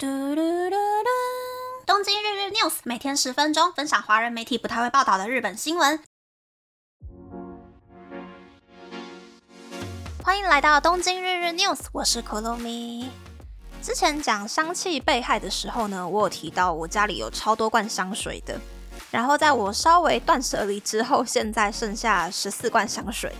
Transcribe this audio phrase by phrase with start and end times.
[0.00, 0.36] 嘟嘟
[0.70, 1.08] 嘟！
[1.84, 6.00] 东京日日 news 每天十分钟，分享华人媒体不太会报道的日本新闻。
[10.22, 13.10] 欢迎来到东京日日 news，我是可露咪。
[13.82, 18.56] 之前讲香气被害的时候呢，我有提到我家里有超多罐香水的。
[19.10, 23.34] 然后在我稍微断舍离之后，现在剩下十四罐香水。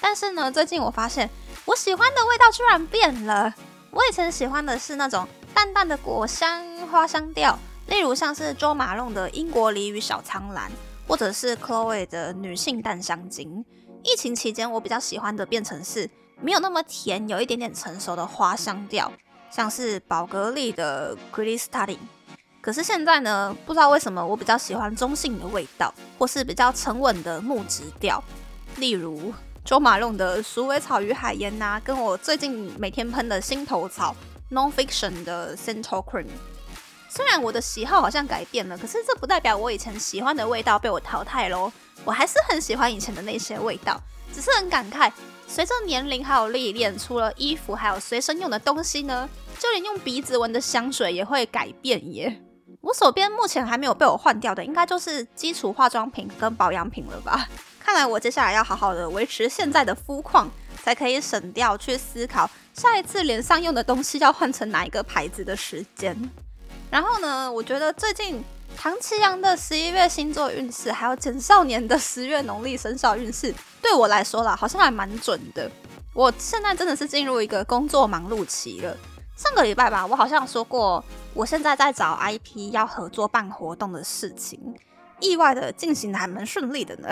[0.00, 1.28] 但是呢，最近我发现
[1.64, 3.52] 我喜欢的味道居然变了。
[3.90, 10.70] 我以前喜欢的是那种淡淡的果香、花香调，例如像是周马龙的英国梨与小苍兰，
[11.06, 13.64] 或者是 Chloe 的女性淡香精。
[14.02, 16.10] 疫情期间，我比较喜欢的变成是
[16.42, 19.10] 没有那么甜，有一点点成熟的花香调，
[19.50, 21.98] 像是宝格丽的 Crystalline。
[22.60, 28.22] 可是现在呢，不知道为什么我比较喜欢中性的味道，或是比较沉稳的木质调，
[28.76, 29.32] 例如。
[29.64, 34.14] 周马龙的鼠尾草与海盐呐，跟我最近每天喷的心头草
[34.50, 36.26] Nonfiction 的 Central Cream。
[37.08, 41.72] 虽然我的喜好好像改变了，可是这不代表我以前喜欢的味道被我淘汰喽。
[42.04, 44.00] 我还是很喜欢以前的那些味道，
[44.32, 45.12] 只是很感慨，
[45.46, 49.28] 随着年龄还有历练，除了衣服还有随身用的东西呢，
[49.60, 52.40] 就连用鼻子闻的香水也会改变耶。
[52.80, 57.48] 我手边目前还没有被我换掉的，应该就是基础化妆品跟保养品了吧。
[57.78, 60.50] 看来我接下来要好好的维持现在的肤况，
[60.84, 66.14] 才可以省掉去思考下一次脸上用的东西要换成哪一个牌子的时间。
[66.90, 68.44] 然后呢，我觉得最近
[68.76, 75.70] 唐奇阳的十一月星座运势，还有简少年的十月农历生肖运势，对我来说啦，好像还蛮准的。
[76.12, 78.94] 我现在真的是进入一个工作忙碌期了。
[79.36, 84.60] 上个礼拜吧，我好像说过，我现在在找 IP 要合作办活动的事情，
[85.18, 87.08] 意外的进行的还蛮顺利的呢。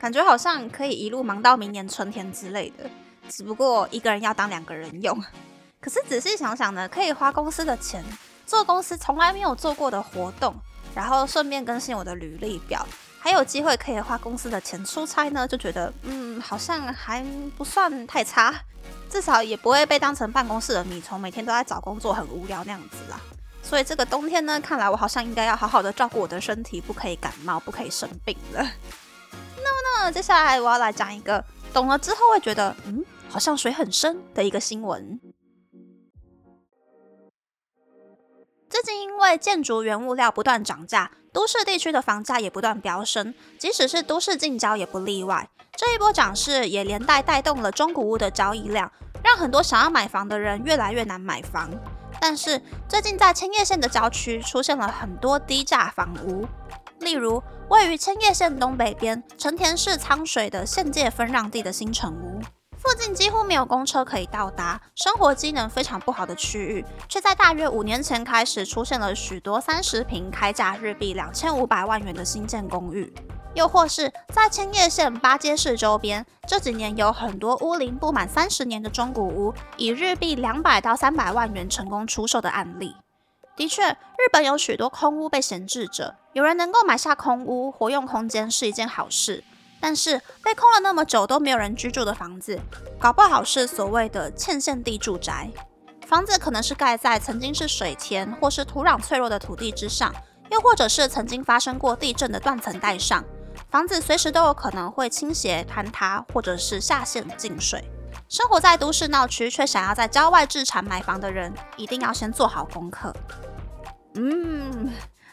[0.00, 2.88] 感觉好像可以一路忙到明年春天之类的，
[3.28, 5.20] 只不过一个人要当两个人用。
[5.80, 8.04] 可是仔细想想呢，可以花公司的钱
[8.46, 10.54] 做公司从来没有做过的活动，
[10.94, 12.86] 然后顺便更新我的履历表，
[13.18, 17.24] 还有机会可以花公司的钱出差呢，就觉得嗯，好像还
[17.56, 18.54] 不算太差，
[19.10, 23.20] 至少也不会被当成办公室的米虫，每天都在找工作很无聊那样子啦。
[23.62, 28.66] 所以这个冬天呢，看来我好像应该要好好的照顾我的身体，不可以感冒，不可以生病了。
[30.00, 35.20] 那接下来我要来讲一个懂了之后会觉得嗯，好像水很深的一个新闻。
[38.70, 45.50] 最近因为建筑原物料不断涨价，都市地区的房价也不断飙升，即使是都市近郊也不例外。
[45.76, 48.90] 这一波涨势也连带带动了中古屋的交易量，
[49.24, 51.68] 让很多想要买房的人越来越难买房。
[52.20, 56.46] 但是最近在千叶县的郊区出现了很多低价房屋。
[57.00, 62.40] 例如，位于千叶县东北边成田市仓水的县界分让地的新城屋，
[62.76, 73.12] 附近几乎没有公车可以到达，生活机能非常不好的区域，却在大约五年前开始出现了许多三十平开价日币两千五百万元的新建公寓。
[73.54, 82.94] 又或是在千叶县八街市周边，这几年有很多屋龄不满三十年的中古屋，以日币两百到三百万元成功出售的案例。
[83.58, 89.42] 的确，日本有许多空屋被闲置着，有人能够买下空屋，活用空间是一件好事。
[89.80, 92.60] 但是被空了那么久都没有人居住的房子，
[93.00, 95.50] 搞不好是所谓的欠线地住宅。
[96.06, 100.14] 房子可能是盖在曾经是水田或是土壤脆弱的土地之上，
[100.52, 103.24] 又或者是曾经发生过地震的断层带上，
[103.70, 107.84] 房子随时都有可能会倾斜坍塌，或者是下陷进水。
[108.28, 113.14] 生活在都市闹区却想要在郊外置产买房的人，一定要先做好功课。
[114.18, 114.92] 嗯，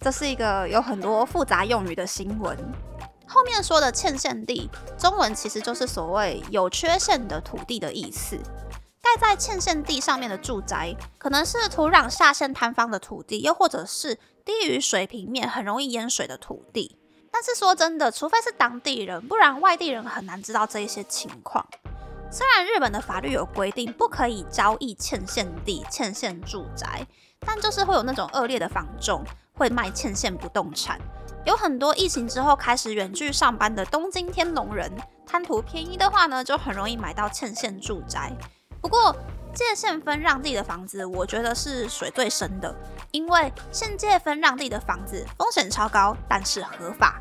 [0.00, 2.54] 这是一个有很多复杂用语的新闻。
[3.26, 8.38] 后面说的欠线地，中文其实就是所谓有缺陷的土地的意思。
[9.00, 16.98] 盖在欠线地上面的住宅，可能是土壤下陷坍方的土地，又或者是低于水平面、很容易淹水的土地。
[17.32, 21.66] 但是说真的，除非是当地人，不然外地人很难知道这一些情况。
[22.30, 27.06] 虽然日本的法律有规定不可以交易欠线地、欠线住宅。
[27.40, 29.22] 但就是会有那种恶劣的房仲
[29.52, 30.98] 会卖欠线不动产，
[31.44, 34.90] 有很多疫情之后开始远距上班的东京天龙人，
[35.24, 38.32] 贪图便宜的话呢，就很容易买到欠线住宅。
[38.80, 39.14] 不过
[39.54, 42.74] 界限分让地的房子，我觉得是水最深的，
[43.12, 47.20] 因为县界分让地的房子风险超高，但是合法。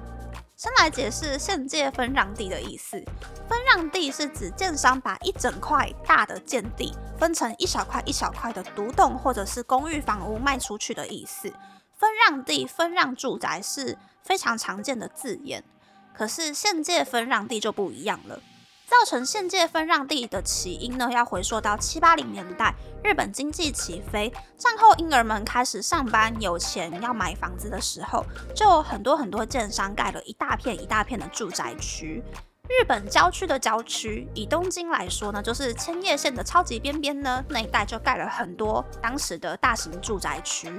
[0.56, 3.04] 先来解释县界分让地的意思。
[3.48, 11.52] 分让地是指建商把一整块大的建地分成一小块一小块的独栋或者是公寓房屋卖出去的意思。
[11.98, 15.64] 分让地、分让住宅是非常常见的字眼，
[16.14, 18.40] 可是县界分让地就不一样了。
[18.88, 22.74] 造成县界分让地的起因呢，要回溯到七八零年代，
[23.04, 28.24] 日本经济起飞，战后婴儿们开始上班，有钱要买房子的时候，
[28.56, 32.24] 就有很多很多建商盖了一大片一大片的住宅区。
[32.68, 40.72] 日本郊区的郊区，以东京来说呢，就是千叶县的超级边边呢，那一带就盖了很多当时的大型住宅区。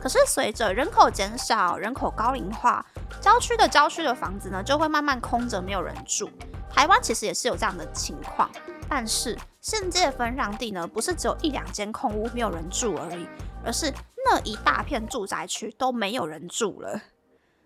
[0.00, 2.84] 可是随着人口减少，人口高龄化，
[3.20, 6.30] 郊区的郊区的房子呢，就会慢慢空着，没有人住。
[6.70, 8.50] 台湾其实也是有这样的情况，
[8.88, 13.28] 但是县界分让地呢，不是只有一两间空屋没有人住而已，
[13.62, 13.92] 而是
[14.24, 17.02] 那一大片住宅区都没有人住了。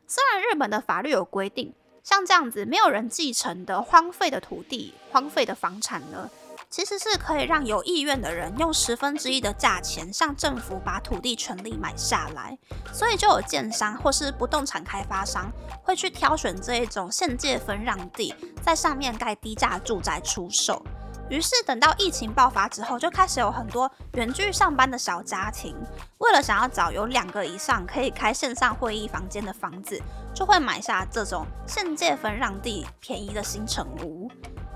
[0.06, 1.72] 虽然日本的法律有规定，
[2.02, 6.28] 像这样子没有人继承的荒废的土地、荒废的房产呢。
[6.74, 12.58] 其实是可以让有意愿的人用十分之一的价钱向政府把土地权利买下来，
[12.92, 15.48] 所以就有建商或是不动产开发商
[15.84, 20.84] 会去挑选这一种现界分让地，在上面盖低价住宅出售。
[21.30, 25.76] 于是等到疫情爆发之后，就开始有很多远距上班的小家庭，
[26.18, 30.02] 为了想要找有两个以上可以开线上会议房间的房子，
[30.34, 34.28] 就会买下这种现界分让地便宜的新城屋。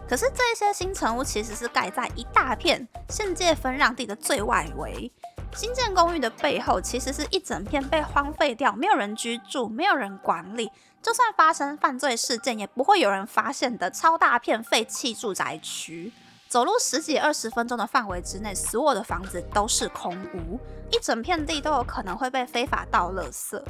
[0.08, 5.12] 可是这些新城屋其实是盖在一大片现界分让地的最外围，
[5.54, 10.70] 新建公寓的背后其实是一整片被荒废掉、没有人居住、没有人管理，
[11.02, 16.10] 就算发生犯罪事件也不会有人发现的超大片废弃住宅区。
[16.48, 20.58] 走路十几二十分钟的范围之内，所有的房子都是空屋，
[20.90, 23.62] 一整片地都有可能会被非法倒垃圾。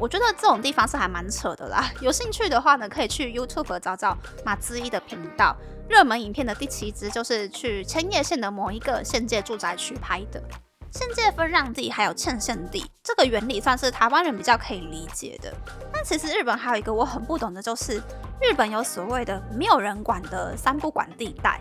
[0.00, 1.88] 我觉得这种地方是还蛮扯的啦。
[2.02, 5.56] 有兴趣的话呢，可以去 YouTube 找找马之一的频道。
[5.88, 10.42] 热门影片的第七支就是去千叶县的某一个县界住宅区拍的。
[10.90, 15.52] 县界分让地还有欠县地，这个原理算是台湾人比较可以理解的。
[15.92, 17.98] 但其实日本还有一个我很不懂的，就是
[18.40, 21.60] 日本有所谓的没有人管的三不管地带。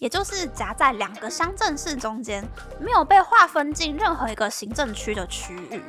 [0.00, 2.42] 也就是夹在两个乡镇市中间，
[2.80, 5.82] 没有被划分进任何一个行政区的区域。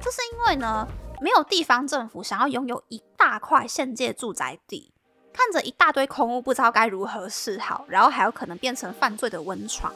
[0.00, 0.86] 这是因为呢，
[1.20, 4.92] 没有地方政府想要拥有一大块县界住宅地，
[5.32, 9.94] 看着一大堆空屋，不知道该如何是好，然后还有可能变成犯罪的温床。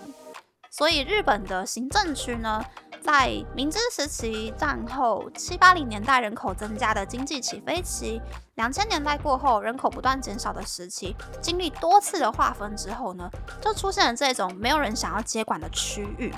[0.70, 2.64] 所以日本的行政区呢？
[3.12, 8.23] 在明治时期战后七八零年代人口增加的经济起飞期，
[8.55, 13.29] 两千年代过后人口不断减少的时期，经历多次的划分之后呢，
[13.61, 16.33] 就出现了这种没有人想要接管的区域。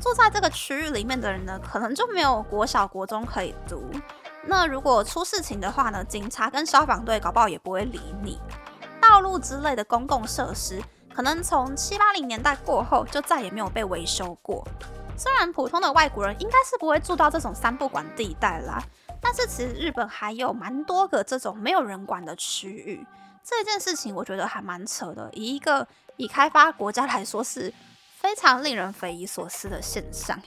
[0.00, 3.82] 住在这个区域里面的人呢，可能就没有国小国中可以读。
[4.46, 8.40] 那如果出事情的话呢，警察跟消防队搞不好也不会理你。
[9.02, 10.80] 道路之类的公共设施，
[11.12, 14.64] 可能从七八零年代过后就再也没有被维修过。
[15.16, 18.82] 虽然普通的外国人应该是不会住到这种三不管地带啦，
[19.20, 23.06] 但是其实日本还有蛮多个这种没有人管的区域。
[23.42, 27.72] 这件事情我觉得还蛮扯的，以一个已开发国家来说是
[28.18, 30.40] 非常令人匪夷所思的现象。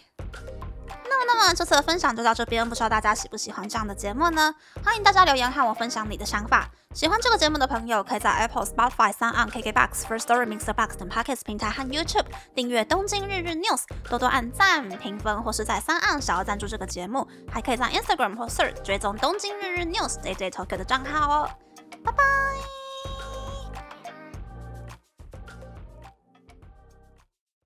[1.20, 4.54] 那么，那么这次的分享就到这边，不知道大家喜不喜欢这样的节目呢？
[4.84, 6.70] 欢迎大家留言和我分享你的想法。
[6.94, 12.26] 喜欢这个节目的朋友，可以在 Apple、Spotify、s o n KKBox、First Story、Mixer Box 等 Podcast 平台和 YouTube
[12.56, 21.50] 订阅《东京日日 News》，多多按赞、评分，或是在三岸想要赞助这个节目，还可以在 Instagram 或 Search 追踪《东京日日 News》Day Day Tokyo 的账号哦。
[22.04, 22.77] 拜拜。